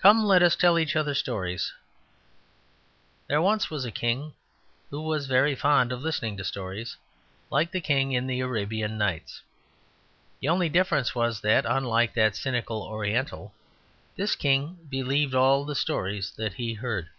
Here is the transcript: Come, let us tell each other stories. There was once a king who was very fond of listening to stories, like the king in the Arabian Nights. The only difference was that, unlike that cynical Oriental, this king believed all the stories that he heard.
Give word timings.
Come, 0.00 0.24
let 0.24 0.42
us 0.42 0.56
tell 0.56 0.78
each 0.78 0.96
other 0.96 1.12
stories. 1.12 1.74
There 3.26 3.42
was 3.42 3.68
once 3.70 3.84
a 3.84 3.90
king 3.90 4.32
who 4.88 5.02
was 5.02 5.26
very 5.26 5.54
fond 5.54 5.92
of 5.92 6.00
listening 6.00 6.38
to 6.38 6.44
stories, 6.44 6.96
like 7.50 7.70
the 7.70 7.82
king 7.82 8.12
in 8.12 8.26
the 8.26 8.40
Arabian 8.40 8.96
Nights. 8.96 9.42
The 10.40 10.48
only 10.48 10.70
difference 10.70 11.14
was 11.14 11.42
that, 11.42 11.66
unlike 11.66 12.14
that 12.14 12.36
cynical 12.36 12.80
Oriental, 12.82 13.52
this 14.16 14.34
king 14.34 14.78
believed 14.90 15.34
all 15.34 15.66
the 15.66 15.74
stories 15.74 16.30
that 16.38 16.54
he 16.54 16.72
heard. 16.72 17.10